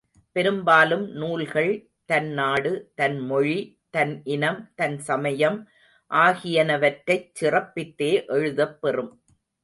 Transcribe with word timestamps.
பெரும்பாலும் 0.31 1.09
நூல்கள் 1.11 1.89
தன் 2.05 2.29
நாடு, 2.29 2.91
தன் 2.95 3.19
மொழி, 3.19 3.57
தன் 3.89 4.21
இனம், 4.23 4.71
தன் 4.75 4.99
சமயம் 4.99 5.67
ஆகியனவற்றைச் 6.11 7.31
சிறப்பித்தே 7.41 8.25
எழுதப்பெறும். 8.27 9.11